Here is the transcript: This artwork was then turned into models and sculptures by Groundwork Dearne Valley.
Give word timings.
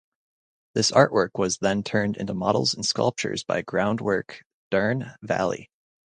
This 0.73 0.89
artwork 0.89 1.29
was 1.35 1.59
then 1.59 1.83
turned 1.83 2.17
into 2.17 2.33
models 2.33 2.73
and 2.73 2.83
sculptures 2.83 3.43
by 3.43 3.61
Groundwork 3.61 4.43
Dearne 4.71 5.13
Valley. 5.21 5.69